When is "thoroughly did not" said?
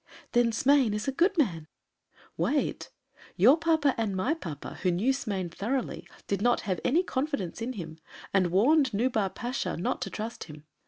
5.49-6.61